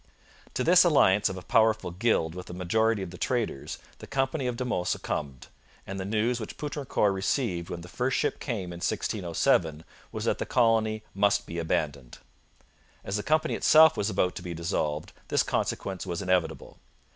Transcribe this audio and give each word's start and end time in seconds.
To 0.55 0.63
this 0.63 0.83
alliance 0.83 1.29
of 1.29 1.37
a 1.37 1.43
powerful 1.43 1.91
guild 1.91 2.33
with 2.33 2.49
a 2.49 2.55
majority 2.55 3.03
of 3.03 3.11
the 3.11 3.19
traders, 3.19 3.77
the 3.99 4.07
company 4.07 4.47
of 4.47 4.57
De 4.57 4.65
Monts 4.65 4.89
succumbed, 4.89 5.45
and 5.85 5.99
the 5.99 6.05
news 6.05 6.39
which 6.39 6.57
Poutrincourt 6.57 7.13
received 7.13 7.69
when 7.69 7.81
the 7.81 7.87
first 7.87 8.17
ship 8.17 8.39
came 8.39 8.73
in 8.73 8.77
1607 8.81 9.83
was 10.11 10.25
that 10.25 10.39
the 10.39 10.45
colony 10.47 11.03
must 11.13 11.45
be 11.45 11.59
abandoned. 11.59 12.17
As 13.03 13.15
the 13.15 13.21
company 13.21 13.53
itself 13.53 13.95
was 13.95 14.09
about 14.09 14.33
to 14.37 14.41
be 14.41 14.55
dissolved, 14.55 15.13
this 15.27 15.43
consequence 15.43 16.07
was 16.07 16.23
inevitable. 16.23 16.79